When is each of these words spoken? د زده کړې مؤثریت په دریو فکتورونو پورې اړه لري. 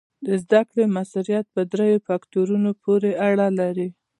د 0.25 0.27
زده 0.43 0.61
کړې 0.69 0.85
مؤثریت 0.95 1.45
په 1.55 1.61
دریو 1.71 2.03
فکتورونو 2.07 2.69
پورې 2.83 3.09
اړه 3.27 3.47
لري. 3.59 3.87